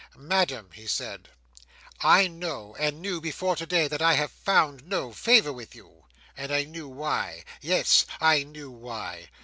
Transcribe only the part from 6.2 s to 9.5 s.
and I knew why. Yes. I knew why.